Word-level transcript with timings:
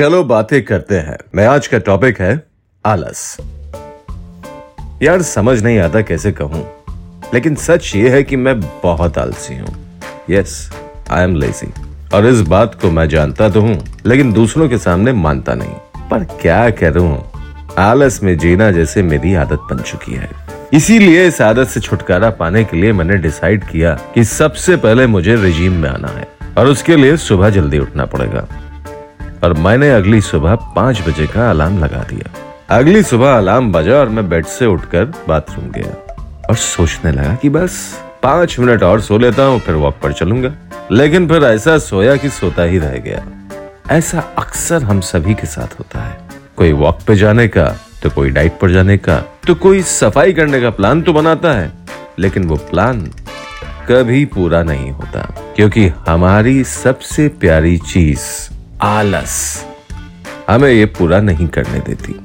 चलो 0.00 0.22
बातें 0.24 0.62
करते 0.64 0.94
हैं। 0.96 1.16
मैं 1.34 1.46
आज 1.46 1.66
का 1.66 1.78
टॉपिक 1.78 2.20
है 2.20 2.30
आलस। 2.84 3.36
यार 5.02 5.22
समझ 5.22 5.62
नहीं 5.62 5.78
आता 5.78 6.00
कैसे 6.00 6.30
कहूँ, 6.32 6.62
लेकिन 7.34 7.54
सच 7.56 7.90
ये 7.96 8.10
है 8.10 8.22
कि 8.22 8.36
मैं 8.36 8.58
बहुत 8.60 9.18
आलसी 9.18 9.56
हूँ। 9.56 9.74
यस 10.30 10.54
आई 11.10 11.24
एम 11.24 11.34
लेजी 11.36 11.70
और 12.14 12.26
इस 12.26 12.40
बात 12.48 12.74
को 12.82 12.90
मैं 12.90 13.08
जानता 13.08 13.48
तो 13.48 13.60
हूँ, 13.60 13.76
लेकिन 14.06 14.32
दूसरों 14.32 14.68
के 14.68 14.78
सामने 14.78 15.12
मानता 15.14 15.54
नहीं। 15.54 16.08
पर 16.10 16.24
क्या 16.40 16.70
करूँ? 16.70 17.12
आलस 17.78 18.22
में 18.22 18.36
जीना 18.38 18.70
जैसे 18.70 19.02
मेरी 19.02 19.34
आदत 19.34 19.68
बन 19.70 19.82
चुकी 19.82 20.14
है। 20.14 20.30
इसीलिए 20.72 21.26
इस 21.26 21.40
आदत 21.42 21.68
से 21.68 21.80
छुटकारा 21.80 22.30
पाने 22.40 22.64
के 22.64 22.76
लिए 22.76 22.92
मैंने 22.92 23.16
डिसाइड 23.18 23.64
किया 23.64 23.94
कि 24.14 24.24
सबसे 24.24 24.76
पहले 24.78 25.06
मुझे 25.08 25.36
रिजीम 25.36 25.76
में 25.82 25.88
आना 25.90 26.16
है, 26.18 26.26
और 26.58 26.68
उसके 26.68 26.96
लिए 26.96 27.16
सुबह 27.18 27.50
जल्दी 27.50 27.78
उठना 27.78 28.06
पड़ेगा। 28.06 28.48
और 29.44 29.52
मैंने 29.58 29.90
अगली 29.90 30.20
सुबह 30.20 30.54
पाँच 30.76 31.00
बजे 31.08 31.26
का 31.26 31.48
अलार्म 31.50 31.78
लगा 31.78 32.02
दिया। 32.10 32.30
अगली 32.70 33.02
सुबह 33.02 33.36
अलार्म 33.36 33.72
बजा 33.72 33.94
और 33.94 34.08
मैं 34.08 34.28
बेड 34.28 34.46
से 34.46 34.66
उठकर 34.66 35.04
बाथरूम 35.28 35.70
गया 35.70 35.94
और 36.48 36.56
सोचने 36.56 37.12
लगा 37.12 37.34
कि 37.34 37.48
बस 37.48 37.78
पाँच 38.22 38.58
मिनट 38.58 38.82
और 38.82 39.00
सो 39.00 39.18
लेता 39.18 39.42
हूँ, 39.42 39.60
फिर 39.60 39.74
वॉक 39.74 39.98
पर 40.02 40.12
चलूँगा। 40.12 40.52
लेकिन 40.92 41.28
फिर 41.28 41.44
ऐसा 41.44 41.76
सोया 41.78 42.16
कि 42.16 42.28
सोता 42.30 42.62
ही 42.62 42.78
रह 42.78 42.96
गया। 42.98 43.24
ऐसा 43.90 44.20
अक्सर 44.38 44.82
हम 44.82 45.00
सभी 45.02 45.34
के 45.34 45.46
साथ 45.46 45.78
होता 45.78 46.00
है। 46.00 46.18
कोई 46.56 46.72
वॉक 46.72 46.98
पे 47.06 47.16
जाने 47.16 47.48
का 47.48 47.64
तो 48.02 48.10
कोई 48.10 48.30
डाइट 48.30 48.58
पर 48.60 48.70
जाने 48.70 48.96
का 48.98 49.18
तो 49.46 49.54
कोई 49.56 49.82
सफ़ाई 49.82 50.32
करने 50.32 50.60
का 50.60 50.70
प्लान 50.70 51.02
तो 51.02 51.12
बनाता 51.12 51.52
है। 51.52 51.72
लेकिन 52.18 52.44
वो 52.44 52.56
प्लान 52.70 53.00
कभी 53.90 54.24
पूरा 54.24 54.62
नहीं 54.62 54.90
होता, 54.90 55.20
क्योंकि 55.56 55.86
हमारी 56.08 56.62
सबसे 56.64 57.28
प्यारी 57.40 57.76
चीज़ 57.78 58.20
आलस। 58.82 59.66
हमें 60.48 60.70
ये 60.70 60.86
पूरा 60.86 61.20
नहीं 61.20 61.46
करने 61.46 61.78
देती। 61.78 62.20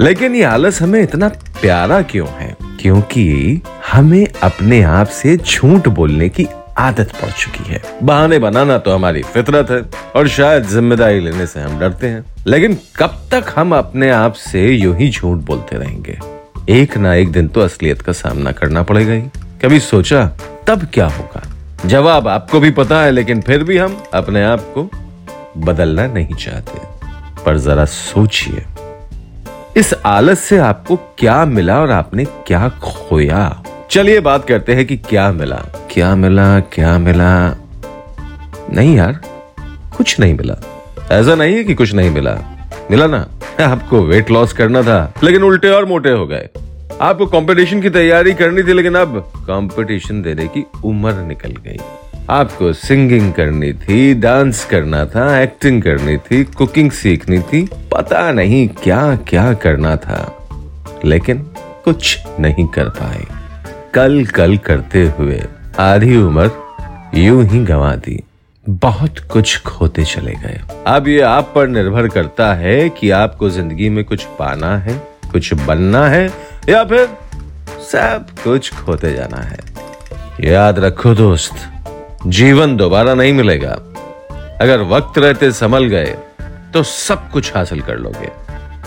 लेकिन 0.00 0.34
ये 0.34 0.42
आलस 0.42 0.82
हमें 0.82 1.02
इतना 1.02 1.28
प्यारा 1.60 2.02
क्यों 2.02 2.28
है? 2.28 2.56
क्योंकि 2.80 3.60
हमें 3.92 4.26
अपने 4.42 4.82
आप 4.82 5.06
से 5.06 5.36
झूठ 5.36 5.88
बोलने 5.88 6.28
की 6.28 6.46
आदत 6.78 7.12
पड़ 7.22 7.30
चुकी 7.30 7.64
है। 7.64 7.82
बहाने 8.02 8.38
बनाना 8.38 8.78
तो 8.78 8.94
हमारी 8.94 9.22
फितरत 9.22 9.70
है 9.70 9.82
और 10.16 10.28
शायद 10.28 10.64
ज़िम्मेदारी 10.64 11.20
लेने 11.20 11.46
से 11.46 11.60
हम 11.60 11.78
डरते 11.78 12.06
हैं। 12.06 12.24
लेकिन 12.46 12.78
कब 12.96 13.22
तक 13.30 13.52
हम 13.56 13.74
अपने 13.74 14.10
आप 14.10 14.32
से 14.32 14.68
यूँ 14.68 14.96
ही 14.96 15.10
झूठ 15.10 15.38
बोलते 15.38 15.76
रहेंगे? 15.76 16.18
एक 16.68 16.96
ना 16.96 17.14
एक 17.14 17.32
दिन 17.32 17.48
तो 17.48 17.60
असलियत 17.60 18.02
का 18.02 18.12
सामना 18.12 18.52
करना 18.52 18.82
पड़ेगा 18.82 19.12
ही। 19.12 19.22
कभी 19.62 19.80
सोचा 19.80 20.26
तब 20.66 20.88
क्या 20.94 21.06
होगा? 21.06 21.42
जवाब 21.86 22.28
आपको 22.28 22.60
भी 22.60 22.70
पता 22.70 23.02
है, 23.02 23.10
लेकिन 23.10 23.40
फिर 23.40 23.64
भी 23.64 23.78
हम 23.78 24.02
अपने 24.14 24.44
आप 24.44 24.60
को 24.60 24.90
बदलना 25.58 26.06
नहीं 26.06 26.34
चाहते। 26.34 26.80
पर 27.44 27.58
जरा 27.58 27.84
सोचिए, 27.84 28.64
इस 29.76 29.94
आलस 30.06 30.40
से 30.40 30.58
आपको 30.58 30.96
क्या 30.96 31.44
मिला 31.44 31.80
और 31.80 31.90
आपने 31.90 32.24
क्या 32.24 32.68
खोया? 32.68 33.62
चलिए 33.90 34.20
बात 34.20 34.48
करते 34.48 34.74
हैं 34.74 34.86
कि 34.86 34.96
क्या 34.96 35.32
मिला। 35.32 35.62
क्या 35.90 36.14
मिला 36.14 36.60
क्या 36.60 36.98
मिला? 36.98 37.48
नहीं 38.70 38.96
यार, 38.96 39.20
कुछ 39.96 40.20
नहीं 40.20 40.34
मिला। 40.34 40.54
ऐसा 41.10 41.34
नहीं 41.34 41.56
है 41.56 41.64
कि 41.64 41.74
कुछ 41.74 41.94
नहीं 41.94 42.10
मिला। 42.10 42.38
मिला 42.90 43.06
ना? 43.06 43.26
आपको 43.60 44.02
वेट 44.02 44.30
लॉस 44.30 44.52
करना 44.52 44.82
था, 44.82 45.12
लेकिन 45.22 45.42
उल्टे 45.42 45.68
और 45.68 45.84
मोटे 45.84 46.10
हो 46.10 46.26
गए। 46.26 46.48
आपको 47.00 47.26
कंपटीशन 47.26 47.80
की 47.80 47.90
तैयारी 47.90 48.34
करनी 48.34 48.62
थी, 48.62 48.72
लेकिन 48.72 48.94
अब 48.94 49.32
कंपटीशन 49.36 50.22
देने 50.22 50.46
की 50.46 50.66
उम्र 50.84 51.12
निकल 51.12 51.50
गई। 51.50 51.78
आपको 52.30 52.72
सिंगिंग 52.72 53.32
करनी 53.32 53.72
थी, 53.72 54.14
डांस 54.14 54.64
करना 54.64 55.04
था, 55.06 55.40
एक्टिंग 55.40 55.82
करनी 55.82 56.16
थी, 56.18 56.42
कुकिंग 56.46 56.90
सीखनी 56.90 57.38
थी, 57.42 57.62
पता 57.92 58.30
नहीं 58.32 58.66
क्या 58.82 59.14
क्या 59.28 59.52
करना 59.54 59.96
था, 59.96 60.20
लेकिन 61.04 61.38
कुछ 61.84 62.18
नहीं 62.40 62.66
कर 62.66 62.88
पाए 62.88 63.24
कल 63.94 64.24
कल 64.26 64.56
करते 64.56 65.04
हुए 65.18 65.42
आधी 65.78 66.16
उम्र 66.16 66.50
यूँ 67.14 67.44
ही 67.44 67.64
गंवा 67.64 67.94
दी। 67.96 68.22
बहुत 68.66 69.18
कुछ 69.32 69.56
खोते 69.62 70.04
चले 70.04 70.32
गए। 70.34 70.60
अब 70.86 71.08
ये 71.08 71.20
आप 71.20 71.52
पर 71.54 71.68
निर्भर 71.68 72.08
करता 72.08 72.52
है 72.54 72.88
कि 72.90 73.10
आपको 73.10 73.50
ज़िंदगी 73.50 73.88
में 73.88 74.04
कुछ 74.04 74.24
पाना 74.38 74.76
है, 74.78 74.94
कुछ 75.32 75.52
बनना 75.54 76.06
है, 76.08 76.26
या 76.68 76.84
फिर 76.84 77.08
सब 77.92 78.26
कुछ 78.44 78.72
खोते 78.74 79.12
जाना 79.12 79.42
है। 79.42 79.58
याद 80.50 80.78
रखो 80.78 81.14
दोस्त 81.14 81.68
जीवन 82.26 82.76
दोबारा 82.76 83.14
नहीं 83.14 83.32
मिलेगा। 83.32 83.70
अगर 84.60 84.82
वक्त 84.88 85.18
रहते 85.18 85.50
संभल 85.52 85.84
गए 85.86 86.16
तो 86.74 86.82
सब 86.82 87.28
कुछ 87.30 87.54
हासिल 87.54 87.80
कर 87.80 87.96
लोगे। 87.98 88.30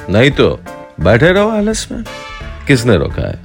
नहीं 0.10 0.32
तो 0.32 0.48
बैठे 1.00 1.32
रहो 1.32 1.50
आलस 1.50 1.88
में। 1.92 2.04
किसने 2.68 2.96
रोका 2.98 3.22
है? 3.22 3.40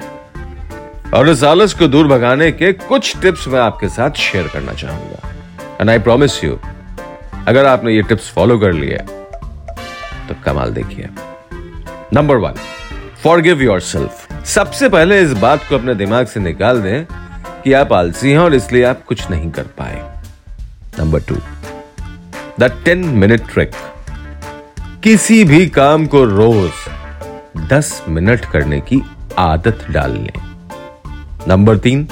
और 1.15 1.29
इस 1.29 1.43
आलस 1.45 1.75
को 1.75 1.89
दूर 1.89 2.09
भगाने 2.09 2.51
के 2.53 2.73
कुछ 2.73 3.17
टिप्स 3.23 3.49
मैं 3.49 3.61
आपके 3.61 3.89
साथ 3.89 4.11
शेयर 4.19 4.49
करना 4.49 4.73
चाहूँगा। 4.73 5.29
एंड 5.81 5.91
आई 5.91 5.99
प्रॉमिस 5.99 6.43
यू 6.45 6.59
अगर 7.49 7.67
आपने 7.67 7.95
ये 7.95 8.03
टिप्स 8.03 8.31
फॉलो 8.31 8.59
कर 8.59 8.73
लिए 8.73 8.99
तो 10.29 10.35
कमाल 10.45 10.73
देखिए। 10.75 11.09
Number 12.13 12.37
one 12.37 12.55
for 13.23 13.41
give 13.41 13.63
yourself 13.81 14.45
सबसे 14.47 14.89
पहले 14.89 15.21
इस 15.23 15.33
बात 15.39 15.69
को 15.69 15.79
अपने 15.79 15.95
दिमाग 15.95 16.27
से 16.27 16.41
निकाल 16.41 16.83
दें 16.83 17.05
कि 17.65 17.73
आप 17.73 17.93
आलसी 17.93 18.31
हैं 18.31 18.39
और 18.39 18.55
इसलिए 18.55 18.85
आप 18.85 19.05
कुछ 19.05 19.31
नहीं 19.31 19.51
कर 19.51 19.63
पाए। 19.79 20.03
Number 20.99 21.21
two 21.21 21.37
the 22.61 22.71
ten 22.85 23.05
minute 23.19 23.53
trick 23.53 23.71
किसी 25.05 25.45
भी 25.45 25.67
काम 25.67 26.07
को 26.07 26.25
रोज 26.25 27.69
दस 27.71 28.03
मिनट 28.09 28.45
करने 28.45 28.81
की 28.81 29.01
आदत 29.39 29.87
डाल 29.91 30.13
लें। 30.13 30.33
नंबर 31.49 31.79
तीन 31.79 32.07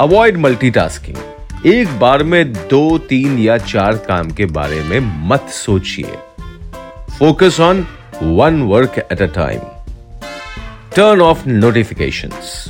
अवॉइड 0.00 0.36
मल्टीटास्किंग 0.36 1.66
एक 1.66 1.98
बार 1.98 2.22
में 2.22 2.52
दो, 2.52 2.98
तीन 2.98 3.38
या 3.38 3.56
चार 3.58 3.96
काम 3.96 4.30
के 4.30 4.46
बारे 4.46 4.80
में 4.80 5.00
मत 5.28 5.48
सोचिए। 5.52 6.16
Focus 7.18 7.60
on 7.60 7.86
one 8.22 8.62
work 8.62 8.98
at 9.12 9.22
a 9.22 9.26
time 9.34 9.60
turn 10.96 11.20
off 11.20 11.48
notifications 11.48 12.64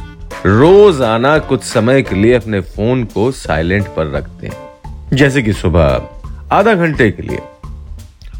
रोज 0.44 1.00
आना 1.02 1.38
कुछ 1.38 1.62
समय 1.62 2.02
के 2.02 2.14
लिए 2.14 2.34
अपने 2.34 2.60
फ़ोन 2.60 3.04
को 3.04 3.30
साइलेंट 3.32 3.86
पर 3.86 4.10
रखते 4.10 4.46
हैं। 4.46 5.06
जैसे 5.12 5.42
कि 5.42 5.52
सुबह 5.52 6.08
आधा 6.52 6.74
घंटे 6.74 7.10
के 7.10 7.22
लिए। 7.22 7.38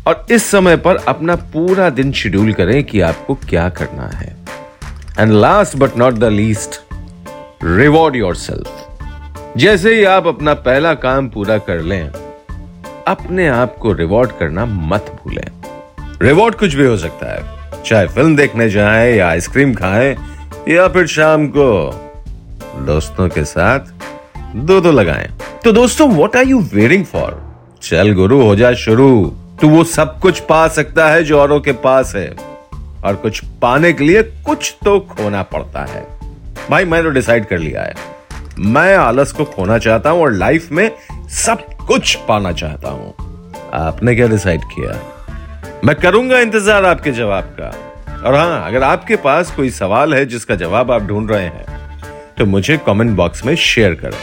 और 0.06 0.26
इस 0.30 0.44
समय 0.44 0.76
पर 0.76 0.96
अपना 0.96 1.34
पूरा 1.52 1.88
दिन 1.90 2.12
शेड्यूल 2.12 2.52
करें 2.52 2.82
कि 2.84 3.00
आपको 3.00 3.34
क्या 3.48 3.68
करना 3.68 4.06
है। 4.08 4.36
And 5.18 5.32
last 5.32 5.76
but 5.76 5.96
not 5.96 6.14
the 6.14 6.24
least 6.24 6.80
reward 7.64 8.16
yourself 8.36 9.54
जैसे 9.56 9.94
ही 9.94 10.04
आप 10.04 10.26
अपना 10.26 10.54
पहला 10.54 10.94
काम 10.94 11.28
पूरा 11.28 11.58
कर 11.58 11.80
लें, 11.80 12.10
अपने 13.06 13.48
आप 13.48 13.76
को 13.76 13.92
रिवॉर्ड 13.92 14.32
करना 14.32 14.64
मत 14.66 15.16
भूलें। 15.24 15.46
रिवॉर्ड 16.22 16.54
कुछ 16.54 16.74
भी 16.74 16.86
हो 16.86 16.96
सकता 16.96 17.34
है। 17.34 17.82
चाहे 17.82 18.06
फ़िल्म 18.06 18.36
देखने 18.36 18.68
जाएँ 18.70 19.16
या 19.16 19.28
आइसक्रीम 19.28 19.74
खाएँ 19.74 20.16
या 20.68 20.86
फिर 20.88 21.06
शाम 21.06 21.46
को 21.46 21.68
दोस्तों 22.86 23.28
के 23.28 23.44
साथ 23.44 23.80
दो 24.56 24.80
दो 24.80 24.92
लगाएँ। 24.92 25.28
तो 25.64 25.72
दोस्तों 25.72 26.08
what 26.10 26.36
are 26.36 26.46
you 26.46 26.60
waiting 26.74 27.04
for 27.04 27.42
चल 27.82 28.12
गुरु, 28.12 28.42
हो 28.42 28.56
जा 28.56 28.72
शुरू। 28.74 29.24
तू 29.60 29.68
वो 29.68 29.84
सब 29.84 30.18
कुछ 30.20 30.40
पा 30.40 30.66
सकता 30.68 31.08
है 31.08 31.22
जो 31.24 31.38
औरों 31.40 31.60
के 31.60 31.72
पास 31.72 32.14
है। 32.16 32.28
और 33.04 33.16
कुछ 33.16 33.44
पाने 33.62 33.92
के 33.92 34.04
लिए 34.04 34.22
कुछ 34.22 34.74
तो 34.84 34.98
खोना 35.00 35.42
पड़ता 35.42 35.84
है। 35.84 36.06
भाई, 36.70 36.84
मैंने 36.84 37.04
तो 37.04 37.10
डिसाइड 37.10 37.46
कर 37.46 37.58
लिया 37.58 37.82
है। 37.82 37.94
मैं 38.58 38.96
आलस 38.96 39.32
को 39.32 39.44
खोना 39.44 39.78
चाहता 39.78 40.10
हूँ 40.10 40.22
और 40.22 40.32
लाइफ 40.32 40.72
में 40.72 40.90
सब 41.28 41.66
कुछ 41.86 42.14
पाना 42.28 42.52
चाहता 42.52 42.90
हूँ। 42.90 43.14
आपने 43.74 44.14
क्या 44.14 44.26
डिसाइड 44.26 44.64
किया? 44.64 45.00
मैं 45.84 45.96
करूँगा 45.96 46.38
इंतज़ार 46.38 46.84
आपके 46.84 47.10
जवाब 47.10 47.56
का। 47.60 47.72
और 48.24 48.34
हाँ 48.34 48.66
अगर 48.66 48.82
आपके 48.82 49.16
पास 49.16 49.50
कोई 49.50 49.70
सवाल 49.70 50.14
है 50.14 50.26
जिसका 50.26 50.54
जवाब 50.54 50.90
आप 50.92 51.02
ढूंढ 51.02 51.30
रहे 51.30 51.44
हैं 51.44 51.64
तो 52.38 52.46
मुझे 52.46 52.76
कमेंट 52.76 53.10
बॉक्स 53.10 53.44
में 53.44 53.54
शेयर 53.54 53.94
करें। 53.94 54.18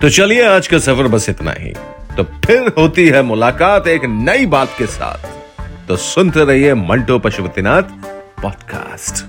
तो 0.00 0.10
चलिए, 0.10 0.42
आज 0.42 0.66
का 0.66 0.78
सफ़र 0.78 1.08
बस 1.08 1.28
इतना 1.28 1.52
ही। 1.58 1.72
तो 2.16 2.24
फिर 2.24 2.72
होती 2.78 3.08
है 3.08 3.22
मुलाकात 3.22 3.88
एक 3.88 4.04
नई 4.04 4.46
बात 4.46 4.74
के 4.78 4.86
साथ। 4.86 5.88
तो 5.88 5.96
सुनते 5.96 6.44
रहिए 6.44 6.74
मंटो 6.74 7.18
पशुपतिनाथ 7.18 7.82
पॉडकास्ट 8.42 9.24